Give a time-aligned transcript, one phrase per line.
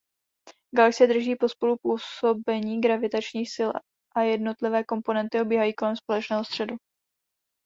[0.75, 3.69] Galaxie drží pospolu působení gravitačních sil
[4.15, 6.75] a jednotlivé komponenty obíhají kolem společného středu.